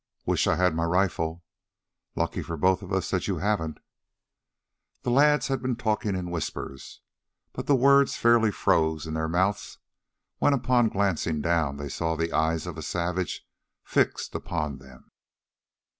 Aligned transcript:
"Wish 0.25 0.47
I 0.47 0.55
had 0.55 0.73
my 0.73 0.85
rifle." 0.85 1.43
"Lucky 2.15 2.41
for 2.41 2.57
both 2.57 2.81
of 2.81 2.91
us 2.91 3.11
that 3.11 3.27
you 3.27 3.37
haven't." 3.37 3.77
The 5.03 5.11
lads 5.11 5.47
had 5.47 5.61
been 5.61 5.75
talking 5.75 6.15
in 6.15 6.31
whispers, 6.31 7.01
but 7.53 7.67
the 7.67 7.75
words 7.75 8.17
fairly 8.17 8.49
froze 8.51 9.05
in 9.05 9.13
their 9.13 9.29
mouths, 9.29 9.77
when, 10.39 10.53
upon 10.53 10.89
glancing 10.89 11.39
down 11.39 11.77
they 11.77 11.87
saw 11.89 12.15
the 12.15 12.33
eyes 12.33 12.65
of 12.65 12.79
a 12.79 12.81
savage 12.81 13.47
fixed 13.83 14.33
upon 14.33 14.79
them. 14.79 15.11